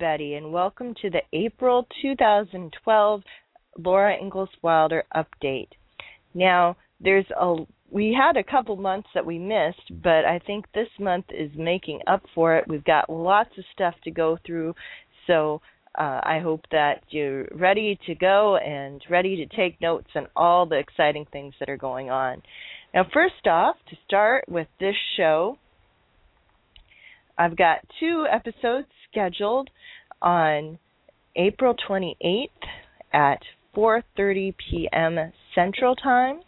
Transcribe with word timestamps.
everybody, 0.00 0.34
and 0.34 0.52
welcome 0.52 0.94
to 1.02 1.10
the 1.10 1.22
April 1.32 1.84
2012 2.02 3.22
Laura 3.78 4.14
Ingalls 4.16 4.48
Wilder 4.62 5.02
update. 5.16 5.70
Now, 6.34 6.76
there's 7.00 7.24
a 7.40 7.56
we 7.90 8.16
had 8.16 8.36
a 8.36 8.48
couple 8.48 8.76
months 8.76 9.08
that 9.14 9.26
we 9.26 9.40
missed, 9.40 10.00
but 10.02 10.24
I 10.24 10.40
think 10.46 10.66
this 10.72 10.88
month 11.00 11.24
is 11.30 11.50
making 11.56 12.00
up 12.06 12.22
for 12.32 12.56
it. 12.56 12.68
We've 12.68 12.84
got 12.84 13.10
lots 13.10 13.50
of 13.58 13.64
stuff 13.72 13.94
to 14.04 14.12
go 14.12 14.38
through, 14.46 14.74
so 15.26 15.62
uh, 15.98 16.20
I 16.22 16.38
hope 16.44 16.60
that 16.70 17.02
you're 17.10 17.48
ready 17.52 17.98
to 18.06 18.14
go 18.14 18.56
and 18.56 19.02
ready 19.10 19.36
to 19.44 19.56
take 19.56 19.80
notes 19.80 20.10
on 20.14 20.28
all 20.36 20.64
the 20.66 20.78
exciting 20.78 21.26
things 21.32 21.54
that 21.58 21.68
are 21.68 21.76
going 21.76 22.08
on. 22.08 22.42
Now, 22.94 23.04
first 23.12 23.48
off, 23.48 23.74
to 23.90 23.96
start 24.06 24.44
with 24.48 24.68
this 24.78 24.96
show, 25.16 25.58
I've 27.36 27.56
got 27.56 27.78
two 27.98 28.26
episodes 28.30 28.86
scheduled 29.18 29.68
on 30.22 30.78
April 31.36 31.74
28th 31.88 32.48
at 33.12 33.40
4:30 33.76 34.54
p.m. 34.70 35.32
Central 35.54 35.96
Time. 35.96 36.40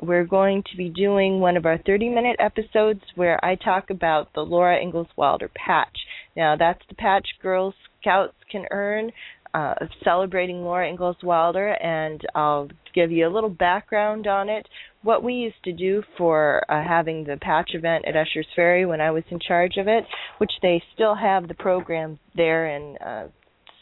We're 0.00 0.24
going 0.24 0.64
to 0.70 0.76
be 0.76 0.88
doing 0.88 1.38
one 1.38 1.56
of 1.56 1.64
our 1.64 1.78
30-minute 1.78 2.36
episodes 2.40 3.02
where 3.14 3.42
I 3.44 3.54
talk 3.54 3.90
about 3.90 4.32
the 4.34 4.40
Laura 4.40 4.80
Ingalls 4.80 5.06
Wilder 5.16 5.50
patch. 5.54 5.96
Now, 6.36 6.56
that's 6.56 6.82
the 6.88 6.96
patch 6.96 7.26
Girl 7.40 7.72
Scouts 8.00 8.34
can 8.50 8.64
earn 8.70 9.12
uh, 9.54 9.74
celebrating 10.02 10.62
Laura 10.62 10.88
Ingalls 10.88 11.16
Wilder, 11.22 11.68
and 11.82 12.20
I'll 12.34 12.68
give 12.94 13.12
you 13.12 13.26
a 13.26 13.32
little 13.32 13.50
background 13.50 14.26
on 14.26 14.48
it. 14.48 14.66
What 15.02 15.22
we 15.22 15.34
used 15.34 15.62
to 15.64 15.72
do 15.72 16.02
for 16.16 16.62
uh, 16.70 16.82
having 16.86 17.24
the 17.24 17.36
patch 17.36 17.70
event 17.74 18.04
at 18.06 18.16
Usher's 18.16 18.46
Ferry 18.54 18.86
when 18.86 19.00
I 19.00 19.10
was 19.10 19.24
in 19.30 19.38
charge 19.40 19.76
of 19.76 19.88
it, 19.88 20.04
which 20.38 20.52
they 20.62 20.82
still 20.94 21.14
have 21.14 21.48
the 21.48 21.54
program 21.54 22.18
there 22.34 22.68
in 22.68 22.96
uh, 22.98 23.28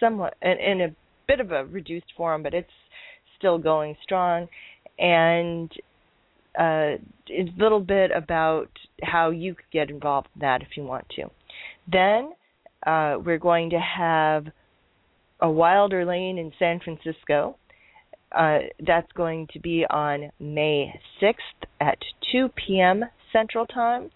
somewhat 0.00 0.34
in, 0.42 0.58
in 0.58 0.80
a 0.80 0.94
bit 1.28 1.40
of 1.40 1.52
a 1.52 1.64
reduced 1.64 2.12
form, 2.16 2.42
but 2.42 2.54
it's 2.54 2.68
still 3.38 3.58
going 3.58 3.96
strong. 4.02 4.48
And 4.98 5.70
uh, 6.58 6.98
a 7.30 7.48
little 7.56 7.80
bit 7.80 8.10
about 8.14 8.70
how 9.02 9.30
you 9.30 9.54
could 9.54 9.70
get 9.72 9.90
involved 9.90 10.28
in 10.34 10.40
that 10.40 10.62
if 10.62 10.68
you 10.76 10.82
want 10.82 11.06
to. 11.16 11.30
Then 11.90 12.32
uh, 12.84 13.18
we're 13.24 13.38
going 13.38 13.70
to 13.70 13.78
have 13.78 14.46
a 15.40 15.50
Wilder 15.50 16.04
Lane 16.04 16.38
in 16.38 16.52
San 16.58 16.80
Francisco. 16.80 17.56
Uh, 18.32 18.58
that's 18.86 19.10
going 19.12 19.48
to 19.52 19.58
be 19.58 19.84
on 19.90 20.30
May 20.38 20.92
6th 21.20 21.34
at 21.80 21.98
2 22.32 22.48
p.m. 22.54 23.04
Central 23.32 23.66
Time. 23.66 24.10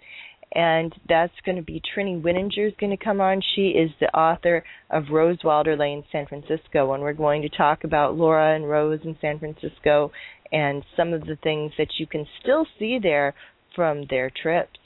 And 0.54 0.94
that's 1.08 1.32
going 1.44 1.56
to 1.56 1.62
be 1.62 1.80
Trini 1.80 2.22
Wininger 2.22 2.68
is 2.68 2.74
going 2.78 2.96
to 2.96 3.04
come 3.04 3.20
on. 3.20 3.42
She 3.56 3.70
is 3.70 3.90
the 3.98 4.14
author 4.16 4.62
of 4.88 5.10
Rose 5.10 5.38
Wilder 5.42 5.76
Lane, 5.76 6.04
San 6.12 6.26
Francisco, 6.26 6.92
and 6.92 7.02
we're 7.02 7.12
going 7.12 7.42
to 7.42 7.48
talk 7.48 7.82
about 7.82 8.16
Laura 8.16 8.54
and 8.54 8.68
Rose 8.68 9.00
in 9.02 9.16
San 9.20 9.40
Francisco 9.40 10.12
and 10.52 10.84
some 10.96 11.12
of 11.12 11.22
the 11.22 11.36
things 11.42 11.72
that 11.76 11.88
you 11.98 12.06
can 12.06 12.24
still 12.40 12.66
see 12.78 13.00
there 13.02 13.34
from 13.74 14.04
their 14.08 14.30
trips 14.30 14.78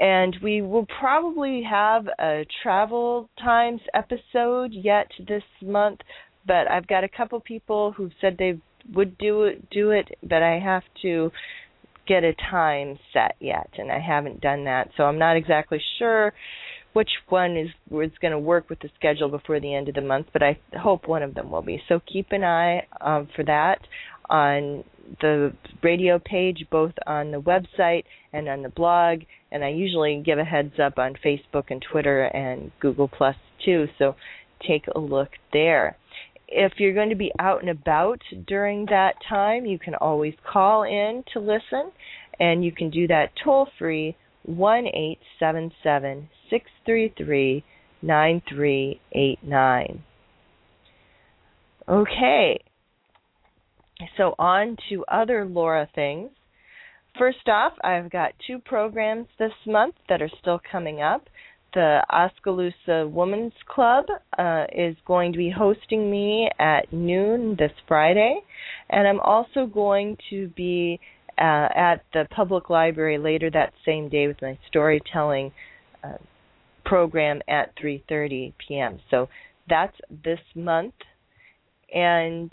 and 0.00 0.36
we 0.42 0.62
will 0.62 0.86
probably 1.00 1.62
have 1.68 2.06
a 2.20 2.46
travel 2.62 3.28
times 3.42 3.80
episode 3.94 4.72
yet 4.72 5.08
this 5.26 5.42
month 5.62 6.00
but 6.46 6.70
i've 6.70 6.86
got 6.86 7.04
a 7.04 7.08
couple 7.08 7.40
people 7.40 7.92
who've 7.92 8.12
said 8.20 8.36
they 8.38 8.58
would 8.94 9.16
do 9.18 9.44
it 9.44 9.70
do 9.70 9.90
it 9.90 10.08
but 10.22 10.42
i 10.42 10.58
have 10.58 10.82
to 11.02 11.30
get 12.06 12.24
a 12.24 12.32
time 12.50 12.98
set 13.12 13.34
yet 13.40 13.68
and 13.76 13.92
i 13.92 13.98
haven't 13.98 14.40
done 14.40 14.64
that. 14.64 14.88
So 14.96 15.04
i'm 15.04 15.18
not 15.18 15.36
exactly 15.36 15.80
sure 15.98 16.32
which 16.94 17.10
one 17.28 17.56
is 17.56 17.68
is 17.90 18.12
going 18.20 18.32
to 18.32 18.38
work 18.38 18.70
with 18.70 18.80
the 18.80 18.88
schedule 18.96 19.28
before 19.28 19.60
the 19.60 19.74
end 19.74 19.88
of 19.88 19.94
the 19.94 20.00
month 20.00 20.26
but 20.32 20.42
i 20.42 20.58
hope 20.80 21.06
one 21.06 21.22
of 21.22 21.34
them 21.34 21.50
will 21.50 21.62
be. 21.62 21.82
So 21.88 22.00
keep 22.10 22.28
an 22.30 22.44
eye 22.44 22.86
um, 23.00 23.28
for 23.36 23.44
that 23.44 23.80
on 24.28 24.84
the 25.20 25.52
radio 25.82 26.18
page, 26.18 26.66
both 26.70 26.92
on 27.06 27.30
the 27.30 27.40
website 27.40 28.04
and 28.32 28.48
on 28.48 28.62
the 28.62 28.68
blog. 28.68 29.20
And 29.50 29.64
I 29.64 29.68
usually 29.68 30.22
give 30.24 30.38
a 30.38 30.44
heads 30.44 30.74
up 30.82 30.98
on 30.98 31.14
Facebook 31.24 31.64
and 31.70 31.82
Twitter 31.90 32.24
and 32.24 32.70
Google 32.80 33.08
Plus 33.08 33.36
too. 33.64 33.86
So 33.98 34.14
take 34.66 34.86
a 34.94 34.98
look 34.98 35.30
there. 35.52 35.96
If 36.48 36.74
you're 36.78 36.94
going 36.94 37.10
to 37.10 37.16
be 37.16 37.32
out 37.38 37.60
and 37.60 37.70
about 37.70 38.20
during 38.46 38.86
that 38.86 39.14
time, 39.28 39.66
you 39.66 39.78
can 39.78 39.94
always 39.94 40.34
call 40.50 40.82
in 40.82 41.22
to 41.34 41.40
listen, 41.40 41.92
and 42.40 42.64
you 42.64 42.72
can 42.72 42.90
do 42.90 43.06
that 43.08 43.32
toll 43.44 43.68
free 43.78 44.16
one 44.44 44.86
eight 44.86 45.18
seven 45.38 45.70
seven 45.82 46.28
six 46.48 46.64
three 46.86 47.12
three 47.18 47.64
nine 48.00 48.40
three 48.48 48.98
eight 49.12 49.38
nine. 49.42 50.02
Okay, 51.86 52.60
so, 54.16 54.34
on 54.38 54.76
to 54.88 55.04
other 55.08 55.44
Laura 55.44 55.88
things. 55.94 56.30
First 57.18 57.48
off, 57.48 57.72
I've 57.82 58.10
got 58.10 58.32
two 58.46 58.60
programs 58.60 59.26
this 59.38 59.52
month 59.66 59.96
that 60.08 60.22
are 60.22 60.30
still 60.40 60.60
coming 60.70 61.02
up. 61.02 61.28
The 61.74 62.02
Oskaloosa 62.10 63.08
Women's 63.08 63.52
Club 63.68 64.06
uh, 64.38 64.64
is 64.72 64.96
going 65.04 65.32
to 65.32 65.38
be 65.38 65.50
hosting 65.50 66.10
me 66.10 66.48
at 66.58 66.92
noon 66.92 67.56
this 67.58 67.72
Friday, 67.86 68.40
and 68.88 69.06
I'm 69.06 69.20
also 69.20 69.66
going 69.66 70.16
to 70.30 70.48
be 70.48 71.00
uh, 71.36 71.68
at 71.74 72.04
the 72.12 72.26
public 72.30 72.70
library 72.70 73.18
later 73.18 73.50
that 73.50 73.72
same 73.84 74.08
day 74.08 74.28
with 74.28 74.40
my 74.40 74.58
storytelling 74.68 75.52
uh, 76.02 76.18
program 76.84 77.40
at 77.48 77.76
3:30 77.76 78.54
p.m. 78.66 79.00
So 79.10 79.28
that's 79.68 79.96
this 80.24 80.40
month, 80.54 80.94
and 81.92 82.50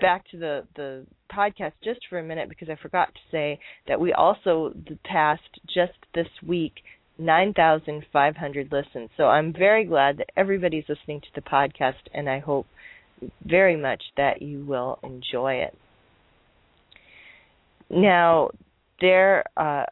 back 0.00 0.28
to 0.30 0.38
the 0.38 0.66
the 0.76 1.06
podcast 1.32 1.72
just 1.84 2.00
for 2.08 2.18
a 2.18 2.22
minute 2.22 2.48
because 2.48 2.68
I 2.68 2.76
forgot 2.80 3.14
to 3.14 3.20
say 3.30 3.60
that 3.86 4.00
we 4.00 4.12
also 4.12 4.72
passed 5.04 5.60
just 5.66 5.92
this 6.14 6.28
week 6.46 6.74
9,500 7.18 8.72
listens. 8.72 9.10
So 9.16 9.24
I'm 9.24 9.52
very 9.52 9.84
glad 9.84 10.18
that 10.18 10.30
everybody's 10.36 10.84
listening 10.88 11.20
to 11.20 11.28
the 11.34 11.40
podcast, 11.40 11.94
and 12.14 12.28
I 12.28 12.38
hope 12.38 12.66
very 13.44 13.76
much 13.76 14.02
that 14.16 14.40
you 14.40 14.64
will 14.64 14.98
enjoy 15.02 15.54
it. 15.54 15.76
Now, 17.90 18.50
there 19.00 19.44
uh, 19.56 19.84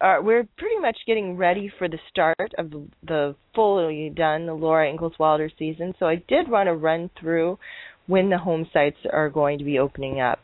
are, 0.00 0.22
we're 0.22 0.48
pretty 0.58 0.78
much 0.80 0.96
getting 1.06 1.36
ready 1.36 1.72
for 1.78 1.88
the 1.88 1.98
start 2.10 2.52
of 2.58 2.72
the 3.06 3.36
fully 3.54 4.10
done 4.14 4.46
the 4.46 4.54
Laura 4.54 4.88
Ingalls 4.88 5.18
Wilder 5.18 5.50
season. 5.58 5.94
So 5.98 6.06
I 6.06 6.16
did 6.28 6.50
want 6.50 6.66
to 6.66 6.74
run 6.74 7.10
through 7.20 7.58
when 8.06 8.30
the 8.30 8.38
home 8.38 8.66
sites 8.72 8.98
are 9.12 9.30
going 9.30 9.58
to 9.58 9.64
be 9.64 9.78
opening 9.78 10.20
up. 10.20 10.40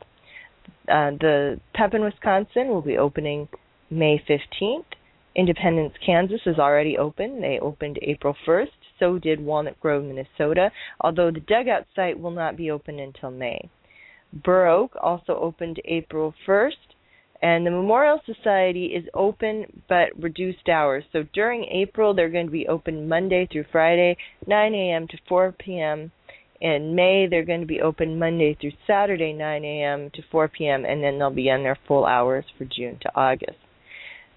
Uh, 0.89 1.11
the 1.11 1.61
Pepin, 1.75 2.03
Wisconsin 2.03 2.69
will 2.69 2.83
be 2.83 2.97
opening 2.97 3.49
May 3.91 4.23
15th. 4.29 4.85
Independence, 5.35 5.95
Kansas 6.05 6.41
is 6.47 6.59
already 6.59 6.97
open. 6.97 7.41
They 7.41 7.59
opened 7.61 7.99
April 8.03 8.35
1st. 8.47 8.71
So 8.99 9.19
did 9.19 9.41
Walnut 9.41 9.79
Grove, 9.81 10.05
Minnesota, 10.05 10.71
although 11.01 11.31
the 11.31 11.41
dugout 11.41 11.87
site 11.95 12.19
will 12.19 12.33
not 12.33 12.57
be 12.57 12.71
open 12.71 12.99
until 12.99 13.31
May. 13.31 13.69
Burr 14.33 14.67
Oak 14.67 14.97
also 15.01 15.35
opened 15.37 15.81
April 15.85 16.35
1st. 16.47 16.73
And 17.41 17.65
the 17.65 17.71
Memorial 17.71 18.21
Society 18.27 18.87
is 18.87 19.09
open 19.15 19.83
but 19.89 20.09
reduced 20.21 20.69
hours. 20.69 21.05
So 21.13 21.23
during 21.33 21.65
April, 21.67 22.13
they're 22.13 22.31
going 22.31 22.47
to 22.47 22.53
be 22.53 22.67
open 22.67 23.09
Monday 23.09 23.47
through 23.47 23.67
Friday, 23.71 24.17
9 24.47 24.75
a.m. 24.75 25.07
to 25.07 25.19
4 25.29 25.53
p.m. 25.53 26.11
In 26.61 26.95
May, 26.97 27.27
they're 27.29 27.45
going 27.45 27.61
to 27.61 27.67
be 27.67 27.81
open 27.81 28.19
Monday 28.19 28.57
through 28.61 28.73
Saturday, 28.87 29.33
9 29.33 29.65
a.m. 29.65 30.11
to 30.15 30.23
4 30.31 30.49
p.m., 30.49 30.85
and 30.85 31.03
then 31.03 31.19
they'll 31.19 31.31
be 31.31 31.51
on 31.51 31.63
their 31.63 31.79
full 31.87 32.05
hours 32.05 32.45
for 32.57 32.65
June 32.65 32.99
to 33.03 33.15
August. 33.15 33.59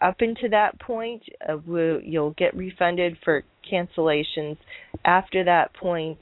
up 0.02 0.22
into 0.22 0.48
that 0.50 0.80
point, 0.80 1.24
uh, 1.48 1.58
we'll, 1.66 2.02
you'll 2.02 2.36
get 2.38 2.56
refunded 2.56 3.18
for 3.24 3.44
cancellations. 3.72 4.58
After 5.06 5.44
that 5.44 5.74
point, 5.74 6.18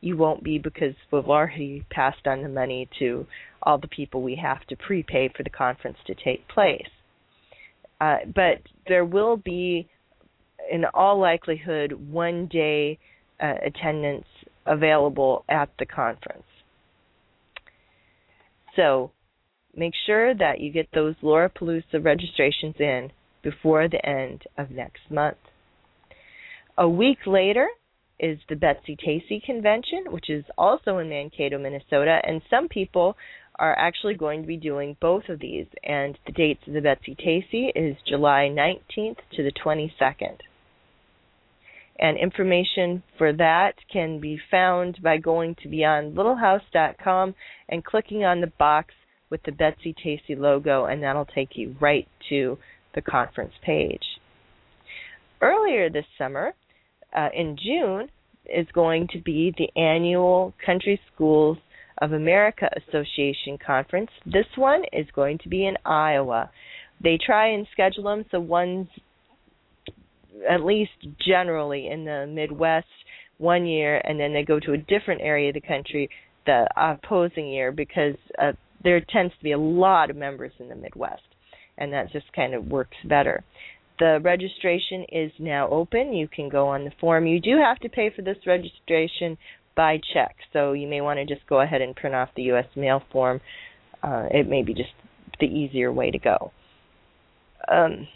you 0.00 0.16
won't 0.16 0.42
be 0.42 0.58
because 0.58 0.94
we've 1.10 1.28
already 1.28 1.84
passed 1.90 2.26
on 2.26 2.42
the 2.42 2.48
money 2.48 2.88
to 2.98 3.26
all 3.62 3.78
the 3.78 3.88
people 3.88 4.22
we 4.22 4.36
have 4.36 4.66
to 4.68 4.76
prepay 4.76 5.30
for 5.36 5.42
the 5.42 5.50
conference 5.50 5.98
to 6.06 6.14
take 6.14 6.48
place. 6.48 6.88
Uh, 8.00 8.18
but 8.34 8.62
there 8.88 9.04
will 9.04 9.36
be, 9.36 9.88
in 10.70 10.84
all 10.94 11.20
likelihood, 11.20 11.92
one 11.92 12.46
day 12.46 12.98
uh, 13.42 13.54
attendance 13.64 14.24
available 14.66 15.44
at 15.48 15.68
the 15.78 15.86
conference. 15.86 16.44
So 18.76 19.10
make 19.76 19.92
sure 20.06 20.34
that 20.34 20.60
you 20.60 20.72
get 20.72 20.88
those 20.94 21.14
Laura 21.20 21.50
Palooza 21.50 22.02
registrations 22.02 22.76
in 22.78 23.10
before 23.42 23.88
the 23.88 24.04
end 24.06 24.44
of 24.56 24.70
next 24.70 25.00
month. 25.10 25.36
A 26.78 26.88
week 26.88 27.18
later 27.26 27.68
is 28.20 28.38
the 28.48 28.56
Betsy 28.56 28.96
Tacy 28.96 29.42
Convention, 29.42 30.04
which 30.10 30.30
is 30.30 30.44
also 30.56 30.98
in 30.98 31.08
Mankato, 31.08 31.58
Minnesota, 31.58 32.20
and 32.22 32.42
some 32.48 32.68
people 32.68 33.16
are 33.56 33.76
actually 33.78 34.14
going 34.14 34.42
to 34.42 34.46
be 34.46 34.56
doing 34.56 34.96
both 35.00 35.24
of 35.28 35.40
these. 35.40 35.66
And 35.82 36.18
the 36.26 36.32
dates 36.32 36.62
of 36.66 36.74
the 36.74 36.80
Betsy 36.80 37.14
Tacy 37.14 37.70
is 37.74 37.96
July 38.06 38.48
19th 38.50 39.18
to 39.36 39.42
the 39.42 39.52
22nd. 39.52 40.38
And 41.98 42.16
information 42.18 43.02
for 43.18 43.32
that 43.34 43.74
can 43.92 44.20
be 44.20 44.38
found 44.50 44.98
by 45.02 45.18
going 45.18 45.54
to 45.62 45.68
beyondlittlehouse.com 45.68 47.34
and 47.68 47.84
clicking 47.84 48.24
on 48.24 48.40
the 48.40 48.52
box 48.58 48.94
with 49.28 49.42
the 49.44 49.52
Betsy 49.52 49.94
Tacy 49.94 50.38
logo, 50.38 50.86
and 50.86 51.02
that'll 51.02 51.26
take 51.26 51.50
you 51.56 51.76
right 51.80 52.08
to 52.30 52.58
the 52.94 53.02
conference 53.02 53.52
page. 53.64 54.02
Earlier 55.42 55.90
this 55.90 56.06
summer, 56.18 56.54
uh, 57.16 57.28
in 57.34 57.56
June, 57.62 58.08
is 58.46 58.66
going 58.72 59.08
to 59.12 59.20
be 59.20 59.54
the 59.56 59.80
annual 59.80 60.54
Country 60.64 61.00
Schools 61.14 61.58
of 61.98 62.12
America 62.12 62.68
Association 62.76 63.58
conference. 63.64 64.10
This 64.24 64.46
one 64.56 64.82
is 64.92 65.06
going 65.14 65.38
to 65.38 65.48
be 65.48 65.66
in 65.66 65.76
Iowa. 65.84 66.50
They 67.02 67.18
try 67.24 67.52
and 67.52 67.66
schedule 67.72 68.04
them 68.04 68.24
so 68.30 68.40
one's 68.40 68.88
at 70.48 70.64
least 70.64 70.92
generally 71.26 71.88
in 71.88 72.04
the 72.04 72.26
Midwest 72.26 72.86
one 73.38 73.66
year, 73.66 74.00
and 74.04 74.18
then 74.18 74.32
they 74.32 74.42
go 74.42 74.58
to 74.60 74.72
a 74.72 74.78
different 74.78 75.20
area 75.20 75.48
of 75.48 75.54
the 75.54 75.60
country 75.60 76.08
the 76.46 76.66
opposing 76.76 77.48
year 77.48 77.70
because 77.70 78.16
uh, 78.40 78.52
there 78.82 79.00
tends 79.00 79.34
to 79.36 79.44
be 79.44 79.52
a 79.52 79.58
lot 79.58 80.10
of 80.10 80.16
members 80.16 80.52
in 80.58 80.68
the 80.68 80.74
Midwest 80.74 81.22
and 81.80 81.92
that 81.92 82.12
just 82.12 82.30
kind 82.34 82.54
of 82.54 82.66
works 82.66 82.96
better. 83.04 83.42
The 84.00 84.18
registration 84.22 85.04
is 85.12 85.30
now 85.38 85.68
open. 85.68 86.14
You 86.14 86.26
can 86.26 86.48
go 86.48 86.68
on 86.68 86.84
the 86.84 86.92
form. 87.00 87.26
You 87.26 87.40
do 87.40 87.58
have 87.62 87.78
to 87.80 87.88
pay 87.88 88.10
for 88.14 88.22
this 88.22 88.38
registration 88.46 89.36
by 89.76 90.00
check, 90.14 90.34
so 90.52 90.72
you 90.72 90.88
may 90.88 91.00
want 91.00 91.18
to 91.18 91.26
just 91.26 91.46
go 91.46 91.60
ahead 91.60 91.82
and 91.82 91.94
print 91.94 92.14
off 92.14 92.30
the 92.34 92.44
U.S. 92.44 92.66
mail 92.74 93.02
form. 93.12 93.40
Uh, 94.02 94.26
it 94.30 94.48
may 94.48 94.62
be 94.62 94.74
just 94.74 94.90
the 95.38 95.46
easier 95.46 95.92
way 95.92 96.10
to 96.10 96.18
go. 96.18 96.50
Um, 97.70 98.08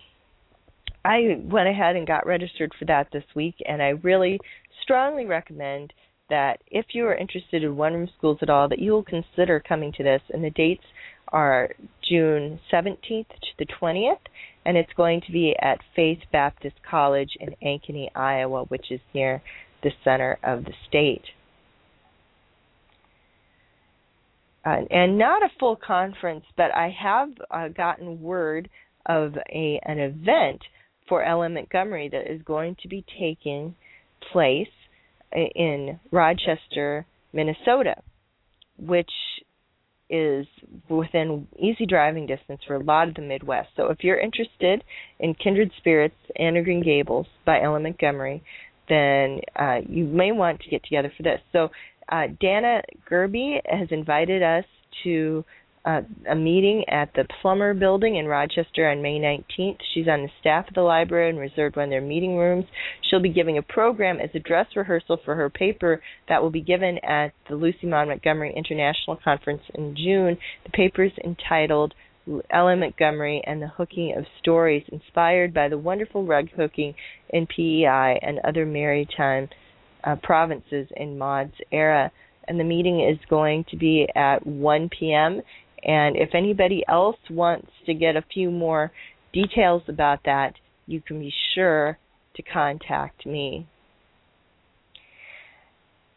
I 1.05 1.39
went 1.45 1.69
ahead 1.69 1.97
and 1.97 2.07
got 2.07 2.27
registered 2.27 2.73
for 2.79 2.87
that 2.87 3.09
this 3.13 3.25
week, 3.37 3.57
and 3.67 3.83
I 3.83 3.91
really 3.91 4.41
strongly 4.83 5.27
recommend 5.27 5.93
that 6.31 6.61
if 6.71 6.87
you 6.95 7.07
are 7.07 7.15
interested 7.15 7.63
in 7.63 7.77
one 7.77 7.93
room 7.93 8.09
schools 8.17 8.39
at 8.41 8.49
all, 8.49 8.69
that 8.71 8.79
you 8.79 8.93
will 8.93 9.05
consider 9.05 9.61
coming 9.61 9.93
to 9.93 10.03
this. 10.03 10.23
And 10.33 10.43
the 10.43 10.51
dates 10.51 10.85
are 11.29 11.71
June 12.09 12.59
17th 12.73 13.29
to 13.29 13.49
the 13.59 13.67
20th, 13.81 14.17
and 14.65 14.77
it's 14.77 14.93
going 14.97 15.21
to 15.27 15.33
be 15.33 15.55
at 15.61 15.79
Faith 15.95 16.21
Baptist 16.33 16.77
College 16.89 17.31
in 17.41 17.55
Ankeny, 17.63 18.09
Iowa, 18.15 18.65
which 18.65 18.91
is 18.91 19.01
near 19.15 19.43
the 19.83 19.91
center 20.03 20.39
of 20.43 20.65
the 20.65 20.73
state. 20.89 21.25
Uh, 24.65 24.81
and 24.91 25.19
not 25.19 25.43
a 25.43 25.51
full 25.61 25.77
conference, 25.77 26.45
but 26.57 26.75
I 26.75 26.95
have 26.99 27.29
uh, 27.51 27.69
gotten 27.69 28.23
word 28.23 28.71
of 29.07 29.35
a 29.55 29.79
an 29.85 29.99
event 29.99 30.63
for 31.07 31.23
L.M. 31.23 31.53
Montgomery 31.55 32.09
that 32.09 32.33
is 32.33 32.41
going 32.43 32.77
to 32.83 32.89
be 32.89 33.05
taking 33.21 33.75
place 34.33 34.67
in 35.33 36.01
Rochester, 36.11 37.07
Minnesota, 37.35 37.97
which 38.79 39.11
is 40.11 40.47
within 40.89 41.47
easy 41.59 41.87
driving 41.87 42.27
distance 42.27 42.61
for 42.67 42.75
a 42.75 42.83
lot 42.83 43.09
of 43.09 43.15
the 43.15 43.23
Midwest. 43.23 43.71
So 43.77 43.87
if 43.87 43.99
you're 44.03 44.21
interested 44.21 44.85
in 45.19 45.35
Kindred 45.35 45.71
Spirits, 45.79 46.17
Anne 46.37 46.57
of 46.57 46.65
Green 46.65 46.83
Gables 46.83 47.27
by 47.45 47.63
L.M. 47.63 47.85
Montgomery, 47.85 48.43
then 48.89 49.41
uh, 49.59 49.79
you 49.89 50.05
may 50.05 50.33
want 50.33 50.61
to 50.61 50.71
get 50.71 50.85
together 50.85 51.13
for 51.17 51.23
this. 51.23 51.41
So 51.53 51.71
uh, 52.11 52.27
Dana 52.41 52.83
Gerby 53.11 53.61
has 53.65 53.89
invited 53.91 54.43
us 54.43 54.65
to 55.05 55.45
uh, 55.85 56.01
a 56.29 56.35
meeting 56.35 56.85
at 56.89 57.13
the 57.15 57.27
Plummer 57.43 57.75
Building 57.75 58.17
in 58.17 58.27
Rochester 58.27 58.89
on 58.89 59.03
May 59.03 59.19
19th. 59.19 59.79
She's 59.93 60.09
on 60.09 60.23
the 60.23 60.31
staff 60.41 60.67
of 60.69 60.75
the 60.75 60.81
library 60.81 61.29
and 61.29 61.39
reserved 61.39 61.77
one 61.77 61.85
of 61.85 61.91
their 61.91 62.01
meeting 62.01 62.37
rooms. 62.37 62.65
She'll 63.03 63.21
be 63.21 63.33
giving 63.33 63.59
a 63.59 63.63
program 63.63 64.19
as 64.19 64.31
a 64.35 64.39
dress 64.39 64.67
rehearsal 64.75 65.19
for 65.25 65.35
her 65.35 65.51
paper 65.51 66.01
that 66.29 66.43
will 66.43 66.51
be 66.51 66.63
given 66.63 66.99
at 67.05 67.33
the 67.49 67.57
Lucy 67.57 67.87
Maud 67.87 68.09
Montgomery 68.09 68.55
International 68.57 69.19
Conference 69.23 69.63
in 69.75 69.95
June. 69.95 70.39
The 70.65 70.71
paper 70.71 71.05
is 71.05 71.13
entitled 71.23 71.95
L.M. 72.51 72.81
Montgomery 72.81 73.43
and 73.47 73.61
the 73.61 73.69
Hooking 73.69 74.15
of 74.17 74.25
Stories, 74.41 74.85
inspired 74.91 75.53
by 75.53 75.69
the 75.69 75.77
wonderful 75.77 76.25
rug 76.25 76.49
hooking 76.57 76.95
in 77.29 77.47
PEI 77.47 78.19
and 78.23 78.39
other 78.45 78.65
maritime 78.65 79.51
uh, 80.03 80.17
provinces 80.23 80.89
in 80.97 81.19
Maud's 81.19 81.55
era. 81.71 82.11
And 82.49 82.59
the 82.59 82.65
meeting 82.65 83.01
is 83.01 83.19
going 83.29 83.65
to 83.71 83.77
be 83.77 84.07
at 84.15 84.47
1 84.47 84.91
p.m. 84.99 85.43
And 85.85 86.17
if 86.17 86.31
anybody 86.35 86.83
else 86.89 87.19
wants 87.29 87.71
to 87.87 87.95
get 87.95 88.17
a 88.17 88.25
few 88.33 88.51
more 88.51 88.91
details 89.33 89.83
about 89.89 90.21
that, 90.25 90.55
you 90.87 91.01
can 91.01 91.21
be 91.21 91.33
sure 91.55 91.99
to 92.37 92.43
contact 92.43 93.27
me. 93.27 93.67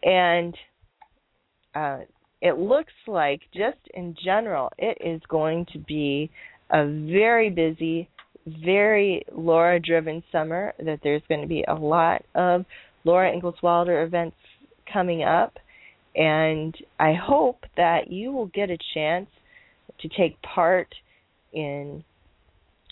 And 0.04 0.56
uh, 1.76 2.00
it 2.42 2.58
looks 2.58 2.94
like, 3.08 3.42
just 3.54 3.80
in 3.94 4.16
general, 4.24 4.72
it 4.78 4.98
is 5.02 5.22
going 5.28 5.66
to 5.74 5.80
be 5.80 6.32
a 6.70 6.86
very 6.86 7.50
busy, 7.50 8.10
very 8.46 9.24
Laura 9.36 9.80
driven 9.80 10.24
summer, 10.32 10.74
that 10.80 11.00
there's 11.04 11.24
going 11.28 11.42
to 11.42 11.48
be 11.48 11.66
a 11.68 11.74
lot 11.74 12.24
of 12.36 12.66
Laura 13.04 13.32
Ingalls 13.32 13.62
Wilder 13.62 14.04
events 14.04 14.38
coming 14.92 15.24
up. 15.24 15.58
And 16.16 16.76
I 17.00 17.14
hope 17.14 17.66
that 17.76 18.10
you 18.10 18.32
will 18.32 18.48
get 18.48 18.70
a 18.70 18.78
chance 18.94 19.28
to 20.00 20.10
take 20.10 20.42
part 20.42 20.94
in 21.54 22.04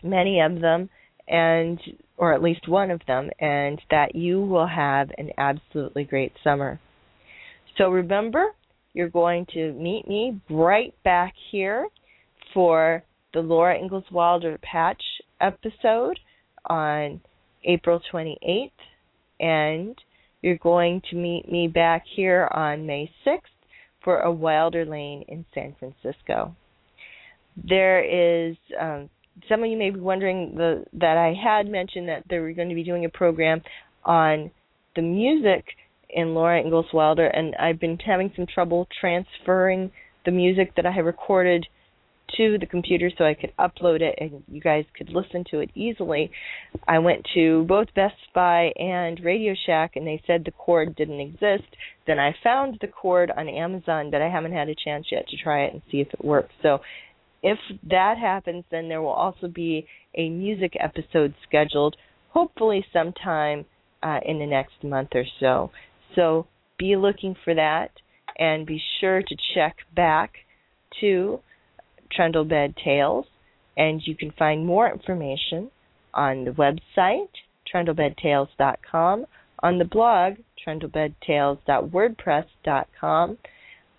many 0.03 0.39
of 0.39 0.61
them 0.61 0.89
and 1.27 1.79
or 2.17 2.33
at 2.33 2.41
least 2.41 2.67
one 2.67 2.91
of 2.91 3.01
them 3.07 3.29
and 3.39 3.81
that 3.89 4.15
you 4.15 4.41
will 4.41 4.67
have 4.67 5.09
an 5.17 5.31
absolutely 5.37 6.03
great 6.03 6.31
summer. 6.43 6.79
So 7.77 7.89
remember, 7.89 8.45
you're 8.93 9.09
going 9.09 9.45
to 9.53 9.73
meet 9.73 10.07
me 10.07 10.39
right 10.49 10.93
back 11.03 11.33
here 11.51 11.87
for 12.53 13.03
the 13.33 13.41
Laura 13.41 13.77
Ingalls 13.77 14.05
Wilder 14.11 14.57
Patch 14.61 15.01
episode 15.41 16.19
on 16.69 17.19
April 17.65 17.99
28th 18.13 18.71
and 19.39 19.95
you're 20.41 20.57
going 20.57 21.01
to 21.09 21.15
meet 21.15 21.51
me 21.51 21.67
back 21.67 22.03
here 22.15 22.47
on 22.51 22.85
May 22.85 23.11
6th 23.25 23.39
for 24.03 24.19
a 24.19 24.31
Wilder 24.31 24.85
Lane 24.85 25.25
in 25.27 25.43
San 25.53 25.75
Francisco. 25.77 26.55
There 27.63 28.03
is 28.49 28.55
um, 28.79 29.09
some 29.49 29.63
of 29.63 29.69
you 29.69 29.77
may 29.77 29.89
be 29.89 29.99
wondering 29.99 30.55
the, 30.55 30.85
that 30.93 31.17
I 31.17 31.33
had 31.33 31.67
mentioned 31.67 32.09
that 32.09 32.23
they 32.29 32.39
were 32.39 32.53
going 32.53 32.69
to 32.69 32.75
be 32.75 32.83
doing 32.83 33.05
a 33.05 33.09
program 33.09 33.61
on 34.03 34.51
the 34.95 35.01
music 35.01 35.65
in 36.09 36.33
Laura 36.33 36.61
Ingalls 36.61 36.85
Wilder, 36.93 37.27
and 37.27 37.55
I've 37.55 37.79
been 37.79 37.97
having 37.97 38.31
some 38.35 38.45
trouble 38.45 38.87
transferring 38.99 39.91
the 40.25 40.31
music 40.31 40.75
that 40.75 40.85
I 40.85 40.91
have 40.91 41.05
recorded 41.05 41.67
to 42.37 42.57
the 42.57 42.65
computer 42.65 43.11
so 43.15 43.23
I 43.23 43.35
could 43.35 43.53
upload 43.59 44.01
it 44.01 44.15
and 44.19 44.43
you 44.47 44.59
guys 44.59 44.85
could 44.97 45.09
listen 45.09 45.43
to 45.51 45.59
it 45.59 45.69
easily. 45.75 46.31
I 46.87 46.99
went 46.99 47.25
to 47.35 47.65
both 47.65 47.93
Best 47.95 48.15
Buy 48.33 48.71
and 48.77 49.23
Radio 49.23 49.53
Shack 49.65 49.91
and 49.95 50.07
they 50.07 50.21
said 50.25 50.43
the 50.43 50.51
cord 50.51 50.95
didn't 50.95 51.19
exist. 51.19 51.69
Then 52.07 52.19
I 52.19 52.35
found 52.43 52.79
the 52.81 52.87
cord 52.87 53.31
on 53.35 53.47
Amazon, 53.47 54.09
but 54.09 54.23
I 54.23 54.29
haven't 54.29 54.53
had 54.53 54.69
a 54.69 54.75
chance 54.75 55.05
yet 55.11 55.27
to 55.27 55.37
try 55.37 55.65
it 55.65 55.73
and 55.73 55.81
see 55.91 56.01
if 56.01 56.07
it 56.13 56.25
works. 56.25 56.53
So 56.63 56.79
if 57.45 57.59
that 57.87 58.17
happens, 58.17 58.65
then 58.71 58.89
there 58.89 59.03
will 59.03 59.09
also 59.09 59.47
be 59.47 59.85
a 60.15 60.29
music 60.29 60.73
episode 60.79 61.35
scheduled, 61.47 61.95
hopefully 62.29 62.83
sometime 62.91 63.65
uh, 64.01 64.19
in 64.25 64.39
the 64.39 64.47
next 64.47 64.83
month 64.83 65.09
or 65.13 65.25
so. 65.39 65.69
So 66.15 66.47
be 66.79 66.95
looking 66.95 67.35
for 67.43 67.53
that 67.53 67.91
and 68.39 68.65
be 68.65 68.81
sure 68.99 69.21
to 69.21 69.35
check 69.53 69.75
back 69.95 70.33
to 71.01 71.39
Trundlebed 72.17 72.77
Tales, 72.83 73.27
and 73.77 74.01
you 74.03 74.15
can 74.15 74.31
find 74.31 74.65
more 74.65 74.91
information 74.91 75.69
on 76.15 76.45
the 76.45 76.51
website 76.51 77.29
trundlebedtales.com, 77.71 79.25
on 79.59 79.77
the 79.77 79.85
blog 79.85 80.33
trundlebedtales.wordpress.com, 80.67 83.37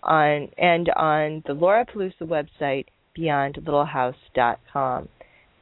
on 0.03 0.49
and 0.57 0.89
on 0.89 1.41
the 1.47 1.53
Laura 1.53 1.85
Palooza 1.85 2.23
website 2.23 2.87
beyondlittlehouse.com. 3.17 5.09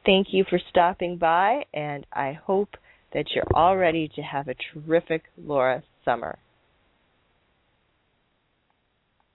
Thank 0.04 0.28
you 0.30 0.44
for 0.48 0.60
stopping 0.70 1.16
by, 1.16 1.64
and 1.74 2.06
I 2.12 2.32
hope 2.32 2.76
that 3.12 3.26
you're 3.34 3.44
all 3.54 3.76
ready 3.76 4.08
to 4.14 4.22
have 4.22 4.48
a 4.48 4.54
terrific 4.72 5.24
Laura 5.36 5.82
summer. 6.04 6.38